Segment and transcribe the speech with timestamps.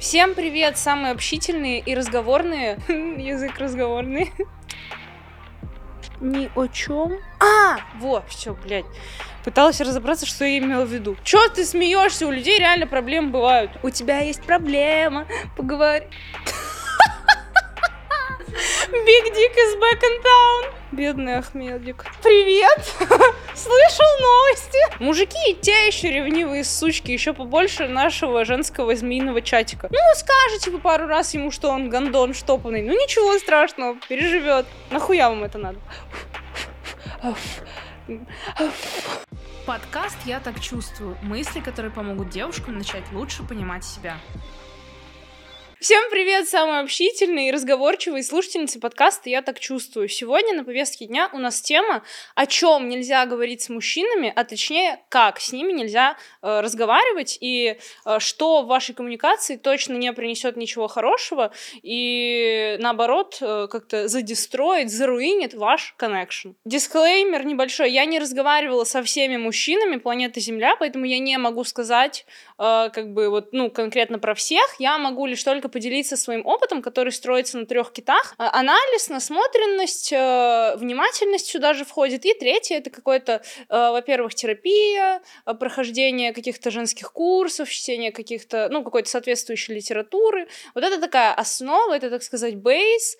[0.00, 2.78] Всем привет, самые общительные и разговорные.
[2.88, 4.32] Язык разговорный.
[6.20, 7.18] Ни о чем.
[7.40, 8.84] А, вот, все, блядь.
[9.44, 11.16] Пыталась разобраться, что я имела в виду.
[11.24, 12.28] Чё ты смеешься?
[12.28, 13.72] У людей реально проблемы бывают.
[13.82, 15.26] У тебя есть проблема,
[15.56, 16.06] поговори.
[19.04, 20.74] Big Dick is back in town.
[20.92, 22.04] Бедный Ахмедик.
[22.22, 22.94] Привет!
[23.54, 24.78] Слышал новости?
[25.02, 29.88] Мужики, те еще ревнивые сучки, еще побольше нашего женского змеиного чатика.
[29.90, 32.82] Ну, скажете вы пару раз ему, что он гондон штопанный.
[32.82, 34.66] Ну, ничего страшного, переживет.
[34.90, 35.78] Нахуя вам это надо?
[39.66, 41.16] Подкаст «Я так чувствую».
[41.22, 44.16] Мысли, которые помогут девушкам начать лучше понимать себя.
[45.80, 50.08] Всем привет, самые общительные и разговорчивые слушательницы подкаста «Я так чувствую».
[50.08, 52.02] Сегодня на повестке дня у нас тема,
[52.34, 57.78] о чем нельзя говорить с мужчинами, а точнее, как с ними нельзя э, разговаривать и
[58.04, 64.90] э, что в вашей коммуникации точно не принесет ничего хорошего и наоборот э, как-то задестроит,
[64.90, 66.54] заруинит ваш коннекшн.
[66.64, 67.92] Дисклеймер небольшой.
[67.92, 72.26] Я не разговаривала со всеми мужчинами планеты Земля, поэтому я не могу сказать
[72.58, 74.66] э, как бы вот, ну, конкретно про всех.
[74.80, 78.34] Я могу лишь только немножко поделиться своим опытом, который строится на трех китах.
[78.38, 82.24] А, анализ, насмотренность, э, внимательность сюда же входит.
[82.24, 83.32] И третье это какое-то,
[83.68, 90.48] э, во-первых, терапия, э, прохождение каких-то женских курсов, чтение каких-то, ну, какой-то соответствующей литературы.
[90.74, 93.18] Вот это такая основа, это, так сказать, бейс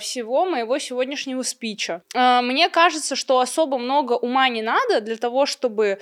[0.00, 2.02] всего моего сегодняшнего спича.
[2.14, 5.98] Мне кажется, что особо много ума не надо для того, чтобы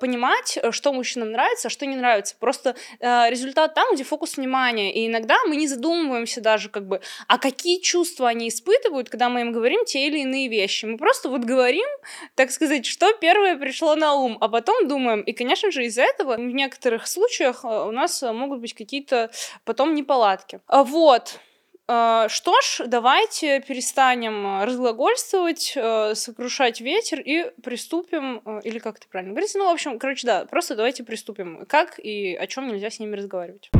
[0.00, 2.36] понимать, что мужчинам нравится, а что не нравится.
[2.40, 4.92] Просто результат там, где фокус внимания.
[4.92, 9.42] И иногда мы не задумываемся даже как бы, а какие чувства они испытывают, когда мы
[9.42, 10.86] им говорим те или иные вещи.
[10.86, 11.86] Мы просто вот говорим,
[12.34, 15.20] так сказать, что первое пришло на ум, а потом думаем.
[15.22, 19.30] И, конечно же, из-за этого в некоторых случаях э, у нас э, могут быть какие-то
[19.64, 20.60] потом неполадки.
[20.66, 21.38] А вот.
[21.86, 25.76] Uh, что ж, давайте перестанем разглагольствовать,
[26.14, 30.76] сокрушать ветер и приступим, или как это правильно говорится, ну, в общем, короче, да, просто
[30.76, 33.70] давайте приступим, как и о чем нельзя с ними разговаривать.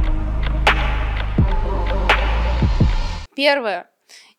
[3.35, 3.91] Первое.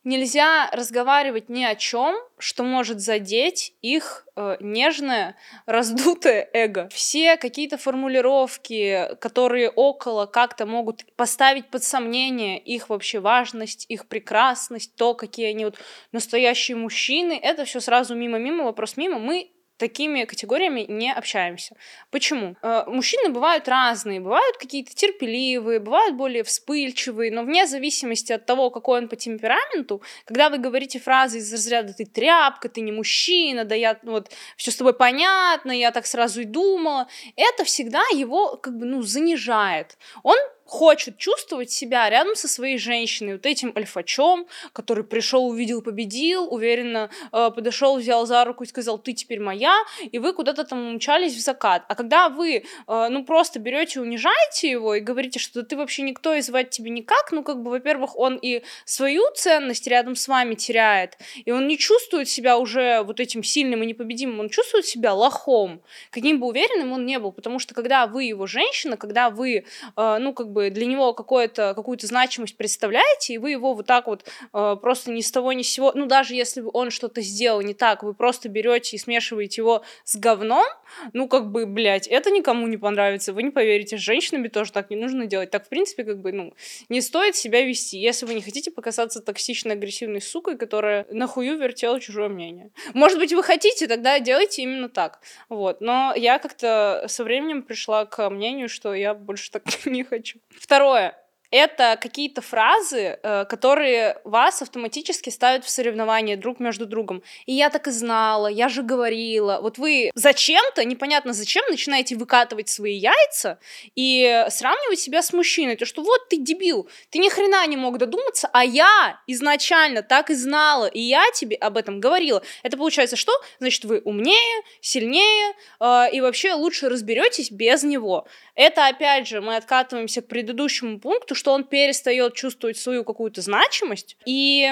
[0.03, 5.35] Нельзя разговаривать ни о чем, что может задеть их э, нежное,
[5.65, 6.89] раздутое эго.
[6.89, 14.95] Все какие-то формулировки, которые около как-то могут поставить под сомнение их вообще важность, их прекрасность,
[14.95, 15.77] то, какие они вот
[16.11, 19.17] настоящие мужчины, это все сразу мимо-мимо, вопрос мимо.
[19.17, 21.75] Мы такими категориями не общаемся.
[22.11, 22.55] Почему?
[22.61, 28.69] Э, мужчины бывают разные, бывают какие-то терпеливые, бывают более вспыльчивые, но вне зависимости от того,
[28.69, 33.65] какой он по темпераменту, когда вы говорите фразы из разряда «ты тряпка», «ты не мужчина»,
[33.65, 38.57] «да я вот все с тобой понятно», «я так сразу и думала», это всегда его
[38.57, 39.97] как бы ну занижает.
[40.23, 46.51] Он хочет чувствовать себя рядом со своей женщиной, вот этим альфачом, который пришел, увидел, победил,
[46.51, 49.77] уверенно э, подошел, взял за руку и сказал, ты теперь моя,
[50.11, 51.85] и вы куда-то там умчались в закат.
[51.87, 52.55] А когда вы,
[52.87, 56.89] э, ну, просто берете, унижаете его и говорите, что ты вообще никто и звать тебе
[56.89, 61.67] никак, ну, как бы, во-первых, он и свою ценность рядом с вами теряет, и он
[61.67, 66.47] не чувствует себя уже вот этим сильным и непобедимым, он чувствует себя лохом, каким бы
[66.47, 69.65] уверенным он не был, потому что когда вы его женщина, когда вы,
[69.95, 74.25] э, ну, как для него какое-то, какую-то значимость представляете, и вы его вот так вот
[74.53, 77.61] э, просто ни с того ни с сего, ну даже если бы он что-то сделал
[77.61, 80.65] не так, вы просто берете и смешиваете его с говном,
[81.13, 84.89] ну как бы, блядь, это никому не понравится, вы не поверите, с женщинами тоже так
[84.89, 86.53] не нужно делать, так в принципе как бы, ну,
[86.89, 91.99] не стоит себя вести, если вы не хотите показаться токсичной, агрессивной сукой, которая нахую вертела
[91.99, 92.71] чужое мнение.
[92.93, 98.05] Может быть, вы хотите, тогда делайте именно так, вот, но я как-то со временем пришла
[98.05, 100.39] к мнению, что я больше так не хочу.
[100.59, 101.15] Второе
[101.51, 107.23] это какие-то фразы, э, которые вас автоматически ставят в соревнование друг между другом.
[107.45, 109.59] И я так и знала, я же говорила.
[109.61, 113.59] Вот вы зачем-то, непонятно зачем, начинаете выкатывать свои яйца
[113.95, 115.75] и сравнивать себя с мужчиной.
[115.75, 120.29] То, что вот ты дебил, ты ни хрена не мог додуматься, а я изначально так
[120.29, 122.41] и знала, и я тебе об этом говорила.
[122.63, 123.31] Это получается что?
[123.59, 128.27] Значит, вы умнее, сильнее э, и вообще лучше разберетесь без него.
[128.55, 134.17] Это, опять же, мы откатываемся к предыдущему пункту, что он перестает чувствовать свою какую-то значимость.
[134.25, 134.71] И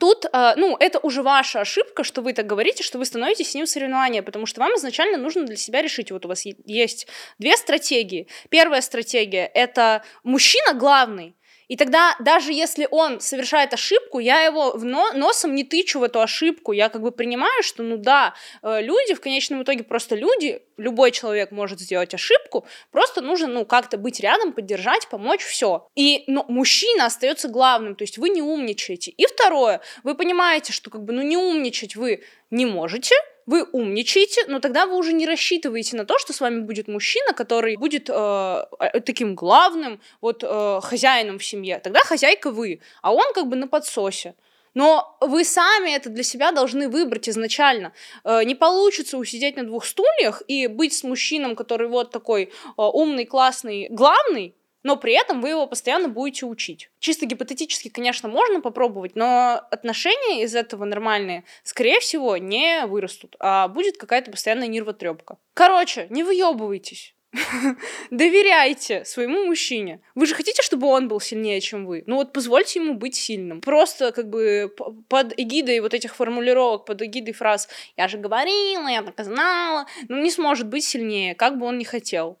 [0.00, 3.54] Тут, э, ну, это уже ваша ошибка, что вы так говорите, что вы становитесь с
[3.54, 7.06] ним в соревнования, потому что вам изначально нужно для себя решить, вот у вас есть
[7.38, 8.28] две стратегии.
[8.50, 11.37] Первая стратегия— это мужчина главный,
[11.68, 16.02] И тогда, даже если он совершает ошибку, я его в но носом не тычу в
[16.02, 16.72] эту ошибку.
[16.72, 21.10] Я как бы принимаю, что, ну да, э, люди в конечном итоге просто люди, любой
[21.10, 25.86] человек может сделать ошибку, просто нужно, ну, как-то быть рядом, поддержать, помочь, все.
[25.94, 29.10] И, но мужчина остается главным, то есть вы не умничаете.
[29.10, 33.14] И второе, вы понимаете, что как бы, ну, не умничать вы не можете,
[33.48, 37.32] вы умничаете, но тогда вы уже не рассчитываете на то, что с вами будет мужчина,
[37.32, 41.80] который будет э, э, таким главным вот э, хозяином в семье.
[41.82, 44.34] Тогда хозяйка вы, а он как бы на подсосе.
[44.74, 47.94] Но вы сами это для себя должны выбрать изначально.
[48.22, 52.48] Э, не получится усидеть на двух стульях и быть с мужчином, который вот такой э,
[52.76, 56.90] умный, классный, главный, но при этом вы его постоянно будете учить.
[56.98, 63.68] Чисто гипотетически, конечно, можно попробовать, но отношения из этого нормальные, скорее всего, не вырастут, а
[63.68, 65.38] будет какая-то постоянная нервотрепка.
[65.54, 67.14] Короче, не выебывайтесь.
[68.10, 70.00] Доверяйте своему мужчине.
[70.14, 72.02] Вы же хотите, чтобы он был сильнее, чем вы?
[72.06, 73.60] Ну вот позвольте ему быть сильным.
[73.60, 74.72] Просто как бы
[75.08, 80.22] под эгидой вот этих формулировок, под эгидой фраз «я же говорила, я так знала», ну
[80.22, 82.38] не сможет быть сильнее, как бы он ни хотел.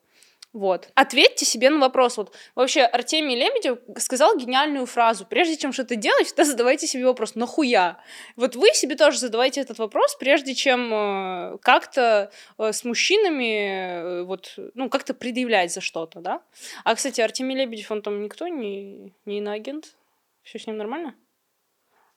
[0.54, 0.90] Вот.
[0.94, 2.16] Ответьте себе на вопрос.
[2.16, 5.26] Вот вообще Артемий Лебедев сказал гениальную фразу.
[5.26, 8.02] Прежде чем что-то делать, всегда задавайте себе вопрос, нахуя?
[8.34, 14.22] Вот вы себе тоже задавайте этот вопрос, прежде чем э, как-то э, с мужчинами э,
[14.22, 16.42] вот, ну, как-то предъявлять за что-то, да?
[16.82, 19.96] А, кстати, Артемий Лебедев, он там никто, не, не иноагент?
[20.42, 21.14] Все с ним нормально?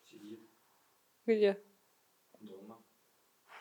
[0.09, 0.39] Сидит.
[1.25, 1.59] Где?
[2.39, 2.81] Дома.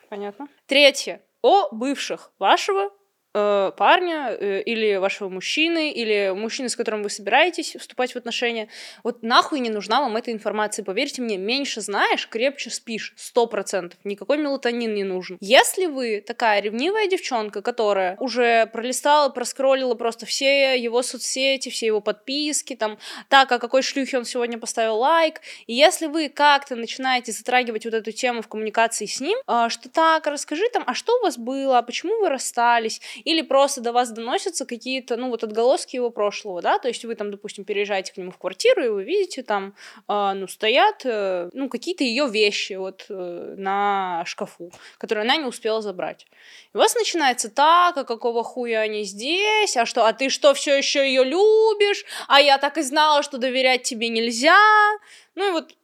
[0.09, 0.47] Понятно.
[0.67, 1.23] Третье.
[1.43, 2.93] О бывших вашего
[3.35, 8.69] э, парня э, или вашего мужчины, или мужчины, с которым вы собираетесь вступать в отношения,
[9.03, 10.85] вот нахуй не нужна вам эта информация.
[10.85, 13.15] Поверьте мне, меньше знаешь, крепче спишь.
[13.17, 13.99] Сто процентов.
[14.05, 15.37] Никакой мелатонин не нужен.
[15.41, 22.01] Если вы такая ревнивая девчонка, которая уже пролистала, проскроллила просто все его соцсети, все его
[22.01, 22.99] подписки, там,
[23.29, 27.95] так, а какой шлюхе он сегодня поставил лайк, и если вы как-то начинаете затрагивать вот
[27.95, 31.39] эту тему в коммуникации с ним, э, что так, расскажи там, а что у вас
[31.39, 36.11] было, а почему вы расстались, или просто до вас доносятся какие-то, ну, вот отголоски его
[36.11, 39.43] прошлого, да, то есть вы там, допустим, переезжаете к нему в квартиру, и вы видите
[39.43, 39.75] там,
[40.09, 45.45] э, ну, стоят, э, ну, какие-то ее вещи вот э, на шкафу, которые она не
[45.45, 46.27] успела забрать.
[46.73, 50.55] И у вас начинается так, а какого хуя они здесь, а что, а ты что,
[50.55, 54.59] все еще ее любишь, а я так и знала, что доверять тебе нельзя,
[55.35, 55.75] ну, и вот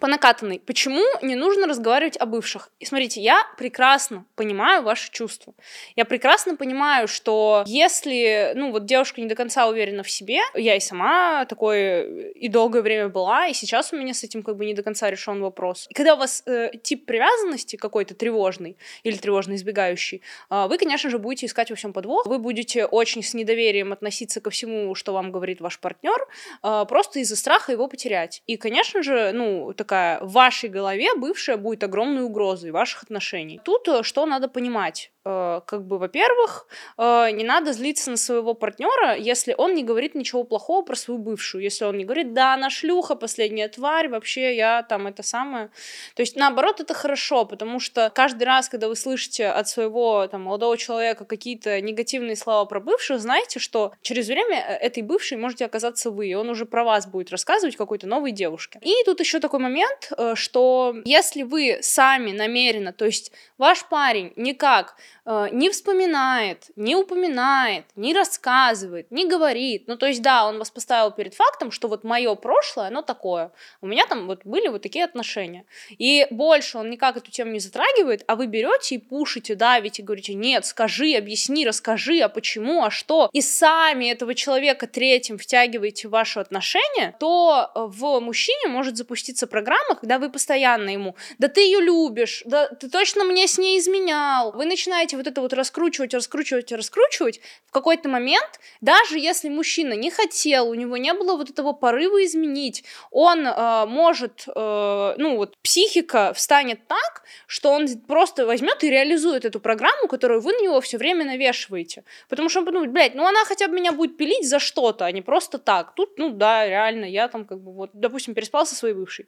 [0.00, 0.60] по накатанной.
[0.64, 2.70] Почему не нужно разговаривать о бывших?
[2.78, 5.54] И смотрите, я прекрасно понимаю ваши чувства.
[5.96, 10.76] Я прекрасно понимаю, что если, ну, вот девушка не до конца уверена в себе, я
[10.76, 14.66] и сама такое и долгое время была, и сейчас у меня с этим как бы
[14.66, 15.86] не до конца решен вопрос.
[15.88, 21.10] И когда у вас э, тип привязанности какой-то тревожный или тревожно избегающий, э, вы, конечно
[21.10, 25.12] же, будете искать во всем подвох, вы будете очень с недоверием относиться ко всему, что
[25.12, 26.26] вам говорит ваш партнер,
[26.62, 28.42] э, просто из-за страха его потерять.
[28.46, 33.60] И, конечно же, ну, так такая в вашей голове бывшая будет огромной угрозой ваших отношений.
[33.64, 35.10] Тут э, что надо понимать?
[35.28, 36.66] Э, как бы, во-первых,
[36.96, 41.20] э, не надо злиться на своего партнера, если он не говорит ничего плохого про свою
[41.20, 45.68] бывшую, если он не говорит, да, она шлюха, последняя тварь, вообще я там это самое.
[46.14, 50.44] То есть, наоборот, это хорошо, потому что каждый раз, когда вы слышите от своего там
[50.44, 56.10] молодого человека какие-то негативные слова про бывшую, знаете, что через время этой бывшей можете оказаться
[56.10, 58.78] вы, и он уже про вас будет рассказывать какой-то новой девушке.
[58.82, 64.96] И тут еще такой момент, что если вы сами намеренно, то есть ваш парень никак
[65.17, 69.84] Э, не вспоминает, не упоминает, не рассказывает, не говорит.
[69.86, 73.52] Ну, то есть, да, он вас поставил перед фактом, что вот мое прошлое, оно такое.
[73.80, 75.64] У меня там вот были вот такие отношения.
[75.98, 80.34] И больше он никак эту тему не затрагивает, а вы берете и пушите, давите, говорите,
[80.34, 83.30] нет, скажи, объясни, расскажи, а почему, а что.
[83.32, 89.46] И сами этого человека третьим втягиваете в ваши отношения, то э, в мужчине может запуститься
[89.46, 93.78] программа, когда вы постоянно ему, да ты ее любишь, да ты точно мне с ней
[93.78, 94.52] изменял.
[94.52, 100.10] Вы начинаете вот это вот раскручивать, раскручивать, раскручивать, в какой-то момент, даже если мужчина не
[100.10, 105.56] хотел, у него не было вот этого порыва изменить, он э, может, э, ну вот,
[105.62, 110.80] психика встанет так, что он просто возьмет и реализует эту программу, которую вы на него
[110.80, 112.04] все время навешиваете.
[112.28, 115.12] Потому что он подумает, блядь, ну она хотя бы меня будет пилить за что-то, а
[115.12, 115.94] не просто так.
[115.94, 119.26] Тут, ну да, реально, я там как бы вот, допустим, переспал со своей бывшей.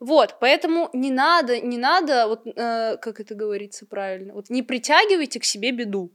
[0.00, 4.62] Вот, поэтому не надо, не надо, вот, э, как это говорится правильно, вот не
[5.12, 6.10] притягивайте к себе беду.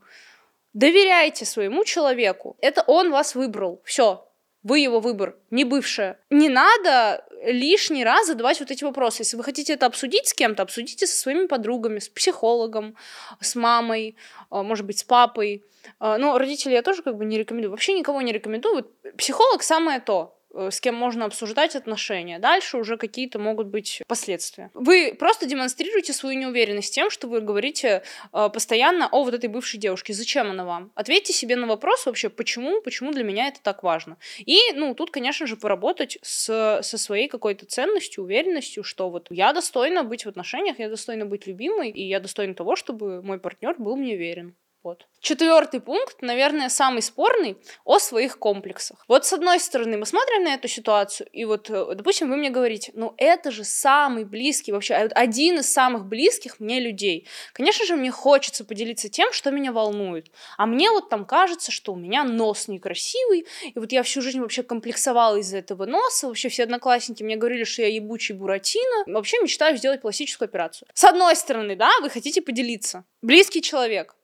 [0.74, 2.58] Доверяйте своему человеку.
[2.62, 3.82] Это он вас выбрал.
[3.84, 4.28] Все,
[4.64, 6.20] вы его выбор, не бывшая.
[6.30, 9.22] Не надо лишний раз задавать вот эти вопросы.
[9.22, 12.96] Если вы хотите это обсудить с кем-то, обсудите со своими подругами, с психологом,
[13.40, 14.16] с мамой,
[14.50, 15.64] а, может быть, с папой.
[16.00, 17.72] А, но родителей я тоже как бы не рекомендую.
[17.72, 18.76] Вообще никого не рекомендую.
[18.76, 20.37] Вот психолог самое то.
[20.54, 22.40] Э, с кем можно обсуждать отношения.
[22.40, 24.72] Дальше уже какие-то могут быть последствия.
[24.74, 29.80] Вы просто демонстрируете свою неуверенность тем, что вы говорите э, постоянно о вот этой бывшей
[29.80, 30.14] девушке.
[30.14, 30.92] Зачем она вам?
[30.96, 34.18] Ответьте себе на вопрос вообще, почему, почему для меня это так важно.
[34.40, 39.54] И, ну, тут, конечно же, поработать с, со своей какой-то ценностью, уверенностью, что вот я
[39.54, 43.76] достойна быть в отношениях, я достойна быть любимой, и я достойна того, чтобы мой партнер
[43.78, 44.56] был мне верен.
[44.88, 45.06] Вот.
[45.20, 49.04] Четвертый пункт, наверное, самый спорный, о своих комплексах.
[49.10, 52.50] Вот с одной стороны, мы смотрим на эту ситуацию, и вот, э, допустим, вы мне
[52.50, 57.28] говорите, ну это же самый близкий, вообще один из самых близких мне людей.
[57.52, 60.32] Конечно же, мне хочется поделиться тем, что меня волнует.
[60.58, 64.40] А мне вот там кажется, что у меня нос некрасивый, и вот я всю жизнь
[64.40, 69.42] вообще комплексовала из-за этого носа, вообще все одноклассники мне говорили, что я ебучий буратино, вообще
[69.42, 70.88] мечтаю сделать пластическую операцию.
[70.94, 73.04] С одной стороны, да, вы хотите поделиться.
[73.22, 74.16] Близкий человек,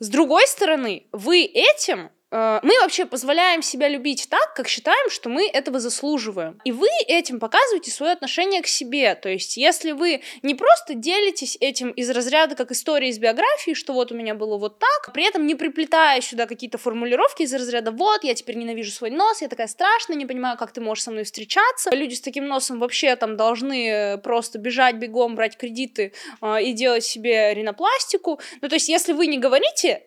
[0.00, 5.46] с другой стороны, вы этим мы вообще позволяем себя любить так, как считаем, что мы
[5.48, 6.60] этого заслуживаем.
[6.64, 9.14] И вы этим показываете свое отношение к себе.
[9.14, 13.92] То есть, если вы не просто делитесь этим из разряда как история из биографии, что
[13.92, 17.92] вот у меня было вот так, при этом не приплетая сюда какие-то формулировки из разряда
[17.92, 21.10] вот, я теперь ненавижу свой нос, я такая страшная, не понимаю, как ты можешь со
[21.10, 21.94] мной встречаться.
[21.94, 27.04] Люди с таким носом вообще там должны просто бежать бегом, брать кредиты э, и делать
[27.04, 28.40] себе ринопластику.
[28.60, 30.02] Ну, то есть, если вы не говорите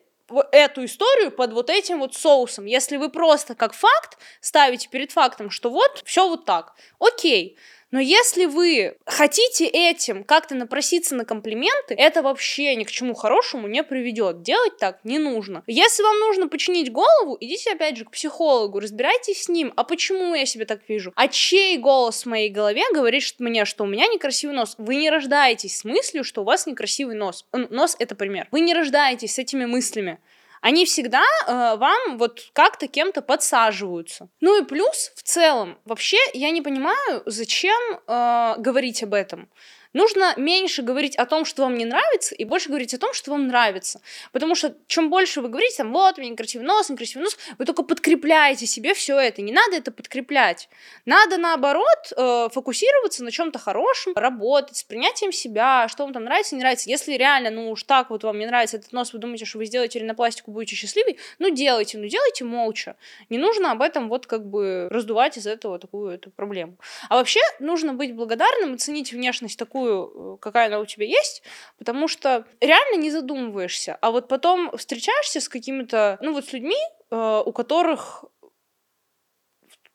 [0.51, 2.65] эту историю под вот этим вот соусом.
[2.65, 7.57] Если вы просто как факт ставите перед фактом, что вот все вот так, окей.
[7.91, 13.67] Но если вы хотите этим как-то напроситься на комплименты, это вообще ни к чему хорошему
[13.67, 14.41] не приведет.
[14.43, 15.63] Делать так не нужно.
[15.67, 19.74] Если вам нужно починить голову, идите опять же к психологу, разбирайтесь с ним.
[19.75, 21.12] А почему я себя так вижу?
[21.15, 24.75] А чей голос в моей голове говорит что мне, что у меня некрасивый нос?
[24.77, 27.45] Вы не рождаетесь с мыслью, что у вас некрасивый нос.
[27.51, 28.48] Нос это пример.
[28.51, 30.19] Вы не рождаетесь с этими мыслями
[30.62, 34.30] они всегда э, вам вот как-то кем-то подсаживаются.
[34.39, 39.50] Ну и плюс, в целом, вообще я не понимаю, зачем э, говорить об этом.
[39.93, 43.31] Нужно меньше говорить о том, что вам не нравится, и больше говорить о том, что
[43.31, 44.01] вам нравится.
[44.31, 47.83] Потому что чем больше вы говорите, там, вот, меня некрасивый нос, некрасивый нос, вы только
[47.83, 49.41] подкрепляете себе все это.
[49.41, 50.69] Не надо это подкреплять.
[51.05, 56.55] Надо, наоборот, э, фокусироваться на чем-то хорошем, работать с принятием себя, что вам там нравится,
[56.55, 56.89] не нравится.
[56.89, 59.65] Если реально, ну уж так вот вам не нравится этот нос, вы думаете, что вы
[59.65, 62.95] сделаете ринопластику, будете счастливы, ну делайте, ну делайте молча.
[63.29, 66.77] Не нужно об этом вот как бы раздувать из этого такую эту проблему.
[67.10, 71.05] А вообще нужно быть благодарным и ценить внешность такую, такую, э, какая она у тебя
[71.05, 71.43] есть,
[71.77, 76.77] потому что реально не задумываешься, а вот потом встречаешься с какими-то, ну вот с людьми,
[77.09, 78.25] э, у которых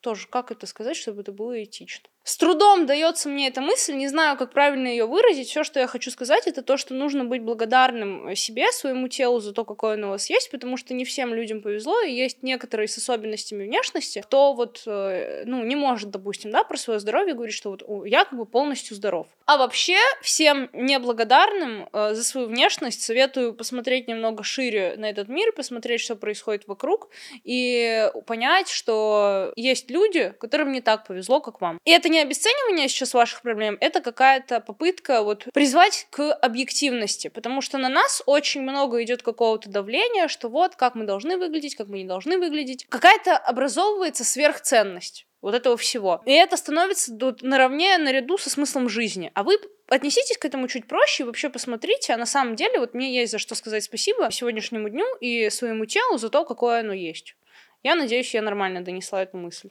[0.00, 2.08] тоже, как это сказать, чтобы это было этично.
[2.26, 5.48] С трудом дается мне эта мысль, не знаю, как правильно ее выразить.
[5.48, 9.52] Все, что я хочу сказать, это то, что нужно быть благодарным себе, своему телу за
[9.52, 12.88] то, какое оно у вас есть, потому что не всем людям повезло, и есть некоторые
[12.88, 17.54] с особенностями внешности, кто вот, э, ну, не может, допустим, да, про свое здоровье говорить,
[17.54, 19.28] что вот я как бы полностью здоров.
[19.44, 25.52] А вообще всем неблагодарным э, за свою внешность советую посмотреть немного шире на этот мир,
[25.52, 27.08] посмотреть, что происходит вокруг,
[27.44, 31.78] и понять, что есть люди, которым не так повезло, как вам.
[31.84, 37.28] И это не не обесценивание сейчас ваших проблем, это какая-то попытка вот призвать к объективности,
[37.28, 41.76] потому что на нас очень много идет какого-то давления, что вот как мы должны выглядеть,
[41.76, 42.86] как мы не должны выглядеть.
[42.88, 46.22] Какая-то образовывается сверхценность вот этого всего.
[46.24, 49.30] И это становится тут наравне, наряду со смыслом жизни.
[49.34, 49.58] А вы
[49.88, 53.32] отнеситесь к этому чуть проще и вообще посмотрите, а на самом деле вот мне есть
[53.32, 57.36] за что сказать спасибо сегодняшнему дню и своему телу за то, какое оно есть.
[57.82, 59.68] Я надеюсь, я нормально донесла эту мысль.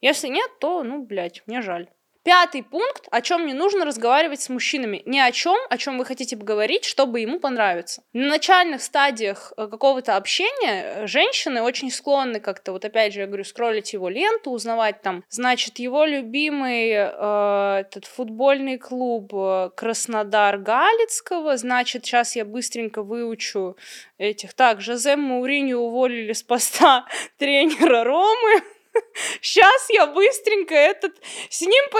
[0.00, 1.88] Если нет, то, ну, блядь, мне жаль.
[2.24, 5.02] Пятый пункт, о чем не нужно разговаривать с мужчинами.
[5.04, 8.02] Не о чем, о чем вы хотите поговорить, чтобы ему понравиться.
[8.14, 13.26] На начальных стадиях э, какого-то общения э, женщины очень склонны как-то, вот опять же, я
[13.26, 20.56] говорю, скроллить его ленту, узнавать там, значит, его любимый э, этот футбольный клуб э, Краснодар
[20.56, 23.76] Галицкого, значит, сейчас я быстренько выучу
[24.16, 24.54] этих.
[24.54, 27.04] Так, Жозе Мауриню уволили с поста
[27.36, 28.62] тренера Ромы.
[29.40, 31.12] Сейчас я быстренько этот
[31.50, 31.98] с ним по...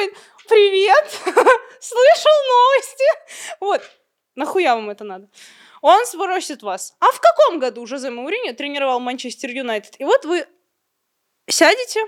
[0.48, 1.04] Привет!
[1.80, 3.04] Слышал новости?
[3.60, 3.82] Вот.
[4.34, 5.28] Нахуя вам это надо?
[5.80, 6.94] Он сбросит вас.
[7.00, 9.96] А в каком году Жозе Мауриньо тренировал Манчестер Юнайтед?
[9.98, 10.46] И вот вы
[11.48, 12.00] сядете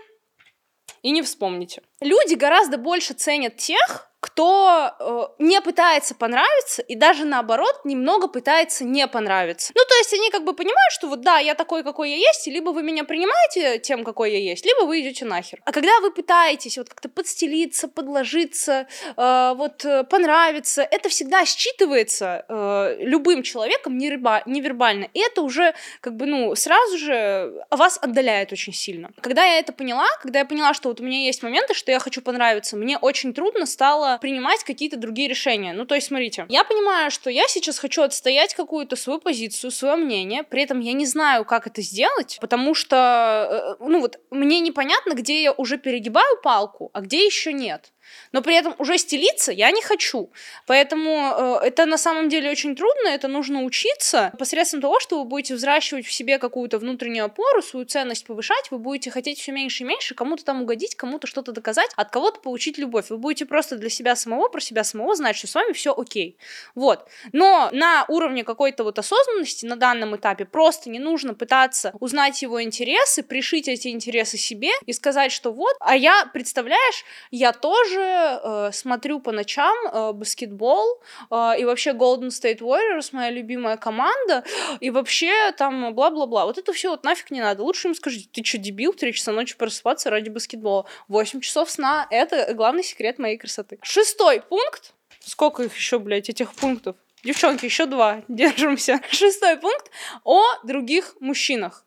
[1.03, 1.83] и не вспомните.
[2.01, 8.85] Люди гораздо больше ценят тех, кто э, не пытается понравиться и даже наоборот немного пытается
[8.85, 9.73] не понравиться.
[9.75, 12.47] Ну, то есть они как бы понимают, что вот да, я такой, какой я есть,
[12.47, 15.63] и либо вы меня принимаете тем, какой я есть, либо вы идете нахер.
[15.65, 22.45] А когда вы пытаетесь вот как-то подстелиться, подложиться, э, вот э, понравиться, это всегда считывается
[22.47, 28.53] э, любым человеком неверба- невербально, и это уже как бы, ну, сразу же вас отдаляет
[28.53, 29.13] очень сильно.
[29.23, 31.99] Когда я это поняла, когда я поняла, что вот у меня есть моменты, что я
[32.01, 35.73] хочу понравиться, мне очень трудно стало принимать какие-то другие решения.
[35.73, 39.95] Ну, то есть, смотрите, я понимаю, что я сейчас хочу отстоять какую-то свою позицию, свое
[39.95, 44.59] мнение, при этом я не знаю, как это сделать, потому что, э, ну вот, мне
[44.59, 47.93] непонятно, где я уже перегибаю палку, а где еще нет
[48.37, 50.31] но при этом уже стелиться я не хочу.
[50.67, 55.25] Поэтому э, это на самом деле очень трудно, это нужно учиться посредством того, что вы
[55.25, 59.85] будете взращивать в себе какую-то внутреннюю опору, свою ценность повышать, вы будете хотеть все меньше
[59.85, 63.07] и меньше, кому-то там угодить, кому-то что-то доказать, от кого-то получить любовь.
[63.09, 66.37] Вы будете просто для себя самого, про себя самого знать, что с вами все окей.
[66.75, 67.09] Вот.
[67.33, 72.63] Но на уровне какой-то вот осознанности на данном этапе просто не нужно пытаться узнать его
[72.63, 78.73] интересы, пришить эти интересы себе и сказать, что вот, а я, представляешь, я тоже э,
[78.73, 84.45] смотрю по ночам э, баскетбол, э, и вообще Golden State Warriors моя любимая команда,
[84.81, 86.47] и вообще там бла-бла-бла.
[86.47, 87.63] Вот это все вот нафиг не надо.
[87.63, 90.87] Лучше им скажите, ты что, дебил, 3 часа ночи просыпаться ради баскетбола?
[91.09, 93.79] 8 часов сна— это главный секрет моей красоты.
[93.83, 94.93] Шестой пункт.
[95.21, 96.97] Сколько их еще, блядь, этих пунктов?
[97.25, 98.23] Девчонки, еще два.
[98.29, 99.01] Держимся.
[99.11, 99.91] Шестой пункт
[100.25, 101.86] о других мужчинах.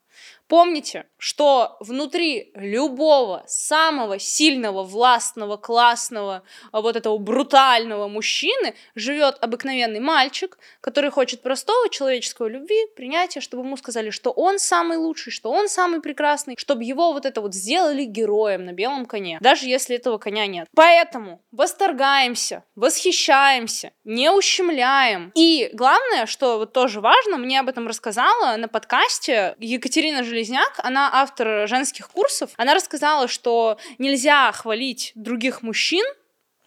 [0.49, 6.41] Помните, что внутри любого самого сильного, властного, классного,
[6.71, 13.63] а, вот этого брутального мужчины живет обыкновенный мальчик, который хочет простого человеческого любви, принятия, чтобы
[13.63, 17.53] ему сказали, что он самый лучший, что он самый прекрасный, чтобы его вот это вот
[17.53, 20.67] сделали героем на белом коне, даже если этого коня нет.
[20.75, 25.31] Поэтому восторгаемся, восхищаемся, не ущемляем.
[25.35, 30.73] И главное, что вот тоже важно, мне об этом рассказала на подкасте Екатерина Железняк, Железняк,
[30.77, 36.05] она автор женских курсов, она рассказала, что нельзя хвалить других мужчин,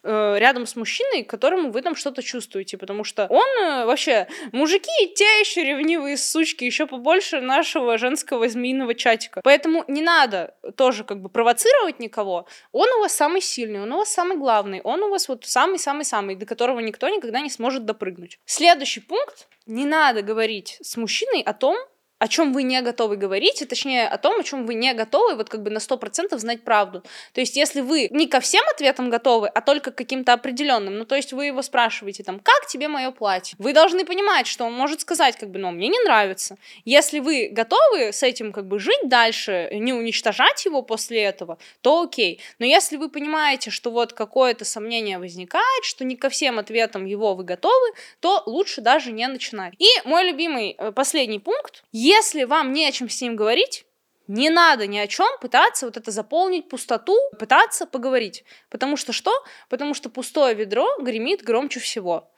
[0.03, 5.07] э, рядом с мужчиной, которому вы там что-то чувствуете, потому что он э, вообще мужики
[5.15, 9.41] те еще ревнивые сучки, еще побольше нашего женского змеиного чатика.
[9.43, 12.45] Поэтому не надо тоже как бы провоцировать никого.
[12.73, 16.35] Он у вас самый сильный, он у вас самый главный, он у вас вот самый-самый-самый,
[16.35, 18.37] до которого никто никогда не сможет допрыгнуть.
[18.45, 19.47] Следующий пункт.
[19.65, 21.77] Не надо говорить с мужчиной о том,
[22.19, 25.35] о чем вы не готовы говорить, и точнее о том, о чем вы не готовы
[25.35, 27.03] вот как бы на 100% знать правду.
[27.33, 31.05] То есть если вы не ко всем ответам готовы, а только к каким-то определенным, ну
[31.05, 33.55] то есть вы его спрашиваете там, как тебе мое платье?
[33.59, 36.57] Вы должны понимать, что он может сказать как бы, ну мне не нравится.
[36.85, 42.03] Если вы готовы с этим как бы жить дальше, не уничтожать его после этого, то
[42.03, 42.39] окей.
[42.59, 47.35] Но если вы понимаете, что вот какое-то сомнение возникает, что не ко всем ответам его
[47.35, 47.87] вы готовы,
[48.19, 49.73] то лучше даже не начинать.
[49.77, 53.85] И мой любимый э, последний пункт, если вам не о чем с ним говорить,
[54.27, 58.43] не надо ни о чем пытаться вот это заполнить пустоту, пытаться поговорить.
[58.69, 59.31] Потому что что?
[59.69, 62.29] Потому что пустое ведро гремит громче всего.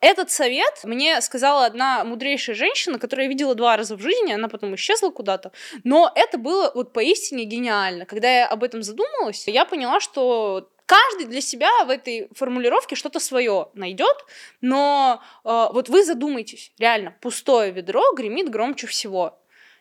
[0.00, 4.48] Этот совет мне сказала одна мудрейшая женщина, которую я видела два раза в жизни, она
[4.48, 5.52] потом исчезла куда-то,
[5.84, 8.04] но это было вот поистине гениально.
[8.04, 13.20] Когда я об этом задумалась, я поняла, что каждый для себя в этой формулировке что-то
[13.20, 14.24] свое найдет,
[14.60, 19.38] но э, вот вы задумайтесь, реально, пустое ведро гремит громче всего.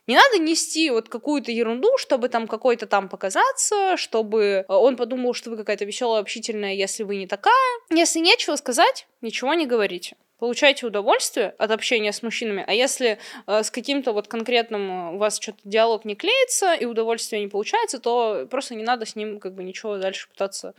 [0.07, 5.33] Не надо нести вот какую-то ерунду, чтобы там какой-то там показаться, чтобы э, он подумал,
[5.33, 7.79] что вы какая-то веселая, общительная, если вы не такая.
[7.89, 13.63] Если нечего сказать, ничего не говорите получайте удовольствие от общения с мужчинами, а если э,
[13.63, 17.99] с каким-то вот конкретным э, у вас что-то диалог не клеится и удовольствие не получается,
[17.99, 20.73] то просто не надо с ним как бы ничего дальше пытаться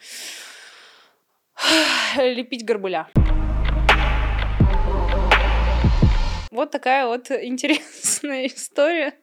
[2.17, 3.09] лепить горбыля.
[6.51, 9.15] Вот такая вот интересная история.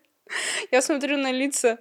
[0.71, 1.79] Я смотрю на лица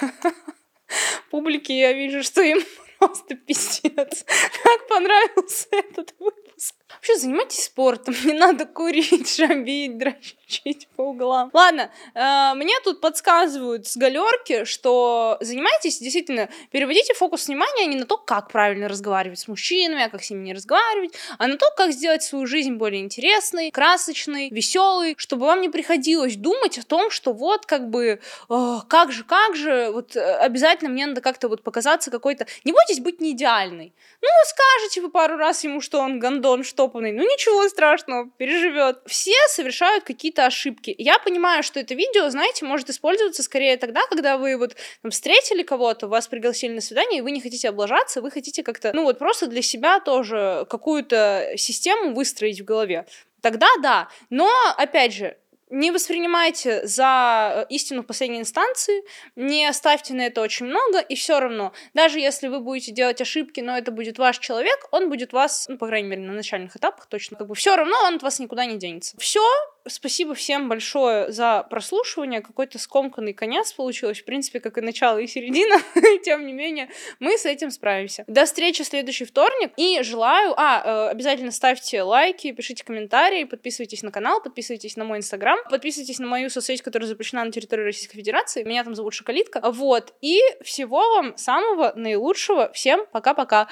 [1.30, 2.58] публики, я вижу, что им
[2.98, 4.24] просто пиздец.
[4.62, 6.74] Как понравился этот выпуск.
[6.94, 11.50] Вообще занимайтесь спортом, не надо курить, шабить, дрочить по углам.
[11.52, 18.06] Ладно, э, мне тут подсказывают с галерки, что занимайтесь, действительно, переводите фокус внимания не на
[18.06, 21.66] то, как правильно разговаривать с мужчинами, а как с ними не разговаривать, а на то,
[21.76, 27.10] как сделать свою жизнь более интересной, красочной, веселой, чтобы вам не приходилось думать о том,
[27.10, 31.48] что вот как бы, э, как же, как же, вот э, обязательно мне надо как-то
[31.48, 32.46] вот показаться какой-то...
[32.64, 33.92] Не бойтесь быть не идеальной.
[34.22, 37.12] Ну, скажете вы пару раз ему, что он гондон, что заштопанный.
[37.12, 38.98] Ну ничего страшного, переживет.
[39.06, 40.94] Все совершают какие-то ошибки.
[40.98, 45.62] Я понимаю, что это видео, знаете, может использоваться скорее тогда, когда вы вот там, встретили
[45.62, 49.18] кого-то, вас пригласили на свидание, и вы не хотите облажаться, вы хотите как-то, ну вот
[49.18, 53.06] просто для себя тоже какую-то систему выстроить в голове.
[53.40, 54.08] Тогда да.
[54.30, 55.36] Но, опять же,
[55.70, 59.02] не воспринимайте за э, истину в последней инстанции,
[59.36, 63.60] не ставьте на это очень много, и все равно, даже если вы будете делать ошибки,
[63.60, 67.06] но это будет ваш человек, он будет вас, ну, по крайней мере, на начальных этапах
[67.06, 69.16] точно, как бы все равно он от вас никуда не денется.
[69.18, 69.42] Все,
[69.88, 75.26] спасибо всем большое за прослушивание, какой-то скомканный конец получилось, в принципе, как и начало, и
[75.26, 75.76] середина,
[76.24, 78.24] тем не менее, мы с этим справимся.
[78.26, 84.02] До встречи в следующий вторник, и желаю, а, э, обязательно ставьте лайки, пишите комментарии, подписывайтесь
[84.02, 88.16] на канал, подписывайтесь на мой инстаграм, Подписывайтесь на мою соцсеть, которая запрещена на территории Российской
[88.16, 88.62] Федерации.
[88.64, 89.60] Меня там зовут Шоколитка.
[89.64, 90.14] Вот.
[90.20, 92.72] И всего вам самого наилучшего.
[92.72, 93.68] Всем пока-пока.